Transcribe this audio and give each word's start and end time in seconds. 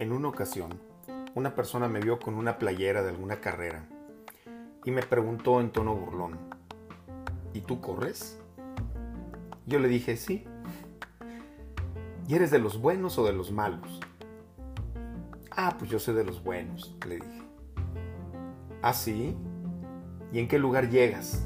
alguna 0.00 0.28
ocasión, 0.28 0.80
una 1.34 1.54
persona 1.54 1.88
me 1.88 2.00
vio 2.00 2.18
con 2.18 2.34
una 2.34 2.58
playera 2.58 3.02
de 3.02 3.10
alguna 3.10 3.40
carrera 3.40 3.84
y 4.84 4.90
me 4.90 5.02
preguntó 5.02 5.60
en 5.60 5.70
tono 5.70 5.94
burlón, 5.94 6.38
¿y 7.52 7.60
tú 7.60 7.80
corres? 7.80 8.38
Yo 9.66 9.78
le 9.80 9.88
dije, 9.88 10.16
sí. 10.16 10.44
¿Y 12.26 12.34
eres 12.34 12.50
de 12.50 12.58
los 12.58 12.80
buenos 12.80 13.18
o 13.18 13.26
de 13.26 13.32
los 13.32 13.50
malos? 13.50 14.00
Ah, 15.50 15.74
pues 15.78 15.90
yo 15.90 15.98
soy 15.98 16.14
de 16.14 16.24
los 16.24 16.42
buenos, 16.42 16.94
le 17.06 17.16
dije. 17.16 17.42
¿Ah, 18.80 18.94
sí? 18.94 19.36
¿Y 20.32 20.38
en 20.38 20.46
qué 20.46 20.58
lugar 20.58 20.90
llegas? 20.90 21.44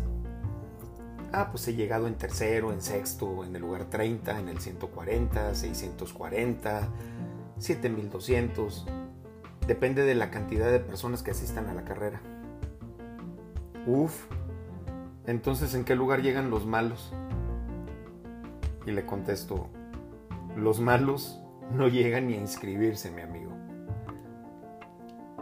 Ah, 1.32 1.48
pues 1.50 1.66
he 1.69 1.75
llegado 1.75 2.07
en 2.07 2.16
tercero, 2.16 2.73
en 2.73 2.82
sexto, 2.82 3.45
en 3.45 3.57
el 3.57 3.62
lugar 3.62 3.87
30, 3.87 4.39
en 4.39 4.49
el 4.50 4.59
140, 4.59 5.55
640, 5.55 6.89
7200. 7.62 8.86
Depende 9.66 10.04
de 10.04 10.14
la 10.14 10.30
cantidad 10.30 10.71
de 10.71 10.80
personas 10.80 11.22
que 11.22 11.30
asistan 11.30 11.68
a 11.68 11.75
la 11.75 11.85
carrera. 11.85 12.21
Uf, 13.86 14.26
entonces 15.26 15.75
¿en 15.75 15.85
qué 15.85 15.94
lugar 15.94 16.22
llegan 16.22 16.50
los 16.50 16.66
malos? 16.66 17.12
Y 18.86 18.90
le 18.90 19.07
contesto, 19.07 19.68
los 20.57 20.80
malos 20.80 21.40
no 21.72 21.88
llegan 21.88 22.26
ni 22.26 22.35
a 22.35 22.40
inscribirse, 22.40 23.11
mi 23.11 23.22
amigo. 23.22 23.52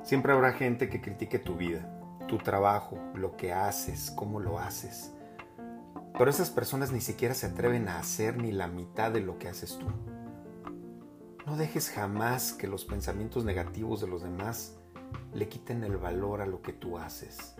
Siempre 0.03 0.33
habrá 0.33 0.53
gente 0.53 0.89
que 0.89 1.01
critique 1.01 1.39
tu 1.39 1.57
vida, 1.57 1.91
tu 2.29 2.39
trabajo, 2.39 2.99
lo 3.15 3.37
que 3.37 3.53
haces, 3.53 4.11
cómo 4.11 4.41
lo 4.41 4.59
haces 4.59 5.15
pero 6.21 6.31
esas 6.31 6.51
personas 6.51 6.93
ni 6.93 7.01
siquiera 7.01 7.33
se 7.33 7.47
atreven 7.47 7.89
a 7.89 7.99
hacer 7.99 8.37
ni 8.37 8.53
la 8.53 8.67
mitad 8.67 9.11
de 9.11 9.23
lo 9.23 9.39
que 9.39 9.49
haces 9.49 9.79
tú. 9.79 9.87
No 11.47 11.57
dejes 11.57 11.91
jamás 11.91 12.53
que 12.53 12.67
los 12.67 12.85
pensamientos 12.85 13.45
negativos 13.45 14.01
de 14.01 14.07
los 14.07 14.23
demás 14.23 14.77
le 15.33 15.49
quiten 15.49 15.83
el 15.85 15.97
valor 15.97 16.43
a 16.43 16.47
lo 16.47 16.61
que 16.61 16.73
tú 16.73 16.99
haces. 16.99 17.57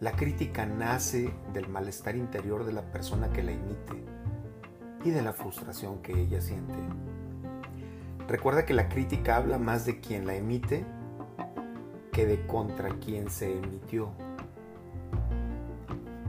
La 0.00 0.12
crítica 0.12 0.64
nace 0.66 1.32
del 1.52 1.68
malestar 1.68 2.16
interior 2.16 2.64
de 2.64 2.72
la 2.72 2.90
persona 2.90 3.30
que 3.30 3.42
la 3.42 3.52
emite 3.52 4.04
y 5.04 5.10
de 5.10 5.22
la 5.22 5.34
frustración 5.34 6.00
que 6.02 6.18
ella 6.18 6.40
siente. 6.40 6.74
Recuerda 8.26 8.64
que 8.64 8.74
la 8.74 8.88
crítica 8.88 9.36
habla 9.36 9.58
más 9.58 9.84
de 9.84 10.00
quien 10.00 10.26
la 10.26 10.34
emite 10.34 10.84
que 12.12 12.26
de 12.26 12.46
contra 12.46 12.98
quien 12.98 13.30
se 13.30 13.58
emitió. 13.58 14.10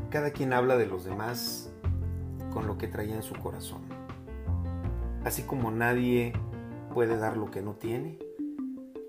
Cada 0.09 0.31
quien 0.31 0.51
habla 0.51 0.75
de 0.75 0.85
los 0.85 1.05
demás 1.05 1.71
con 2.53 2.67
lo 2.67 2.77
que 2.77 2.87
traía 2.87 3.15
en 3.15 3.23
su 3.23 3.35
corazón. 3.35 4.04
Así 5.25 5.41
como 5.41 5.71
nadie 5.71 6.33
puede 6.93 7.17
dar 7.17 7.35
lo 7.35 7.49
que 7.49 7.63
no 7.63 7.73
tiene, 7.73 8.19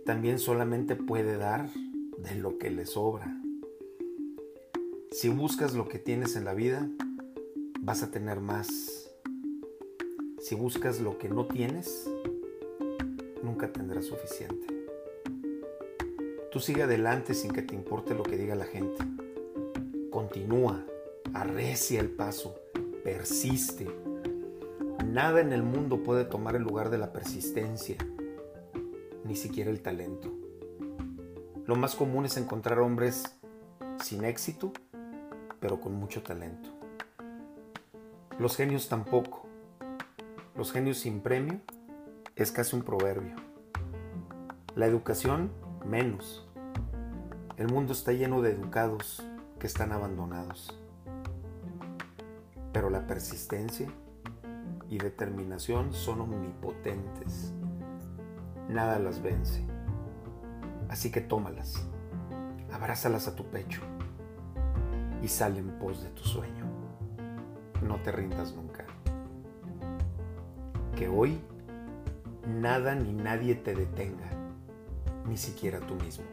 también 0.07 0.39
solamente 0.39 0.97
puede 0.97 1.37
dar 1.37 1.69
de 2.17 2.35
lo 2.37 2.57
que 2.57 2.71
le 2.71 2.87
sobra. 2.87 3.39
Si 5.11 5.29
buscas 5.29 5.75
lo 5.75 5.89
que 5.89 5.99
tienes 5.99 6.35
en 6.35 6.47
la 6.47 6.55
vida, 6.55 6.89
vas 7.81 8.03
a 8.03 8.11
tener 8.11 8.41
más. 8.41 9.11
Si 10.41 10.55
buscas 10.55 11.03
lo 11.03 11.19
que 11.19 11.29
no 11.29 11.45
tienes, 11.45 12.11
nunca 13.43 13.71
tendrás 13.71 14.07
suficiente. 14.07 14.67
Tú 16.51 16.61
sigue 16.61 16.85
adelante 16.85 17.35
sin 17.35 17.53
que 17.53 17.61
te 17.61 17.75
importe 17.75 18.15
lo 18.15 18.23
que 18.23 18.39
diga 18.39 18.55
la 18.55 18.65
gente. 18.65 19.05
Continúa, 20.11 20.83
arrecia 21.35 22.01
el 22.01 22.09
paso, 22.09 22.55
persiste. 23.05 23.87
Nada 25.05 25.41
en 25.41 25.53
el 25.53 25.63
mundo 25.63 26.03
puede 26.03 26.25
tomar 26.25 26.57
el 26.57 26.63
lugar 26.63 26.91
de 26.91 26.99
la 26.99 27.13
persistencia, 27.13 27.97
ni 29.25 29.37
siquiera 29.37 29.71
el 29.71 29.83
talento. 29.83 30.33
Lo 31.67 31.77
más 31.77 31.95
común 31.95 32.25
es 32.25 32.37
encontrar 32.37 32.79
hombres 32.79 33.37
sin 34.03 34.25
éxito, 34.25 34.73
pero 35.61 35.81
con 35.81 35.95
mucho 35.95 36.23
talento. 36.23 36.71
Los 38.39 38.57
genios 38.57 38.89
tampoco. 38.89 39.47
Los 40.55 40.73
genios 40.73 40.99
sin 40.99 41.21
premio 41.21 41.61
es 42.35 42.53
casi 42.53 42.77
un 42.77 42.83
proverbio. 42.83 43.37
La 44.75 44.87
educación 44.87 45.51
menos. 45.85 46.47
El 47.57 47.69
mundo 47.69 47.93
está 47.93 48.13
lleno 48.13 48.43
de 48.43 48.53
educados 48.53 49.23
que 49.59 49.67
están 49.67 49.93
abandonados 49.93 50.75
pero 52.77 52.91
la 52.91 53.07
persistencia 53.07 53.89
y 54.89 54.99
determinación 54.99 55.93
son 55.93 56.21
omnipotentes. 56.21 57.53
Nada 58.69 58.99
las 58.99 59.23
vence. 59.23 59.65
Así 60.89 61.11
que 61.11 61.21
tómalas, 61.21 61.87
abrázalas 62.73 63.29
a 63.29 63.35
tu 63.35 63.45
pecho 63.47 63.81
y 65.23 65.29
sal 65.29 65.57
en 65.57 65.79
pos 65.79 66.03
de 66.03 66.11
tu 66.11 66.23
sueño. 66.23 66.65
No 67.83 67.97
te 68.03 68.13
rindas 68.13 68.55
nunca. 68.55 68.85
Que 70.97 71.09
hoy 71.09 71.41
nada 72.47 72.95
ni 72.95 73.13
nadie 73.13 73.55
te 73.55 73.75
detenga, 73.75 74.31
ni 75.27 75.37
siquiera 75.37 75.81
tú 75.81 75.95
mismo. 75.97 76.25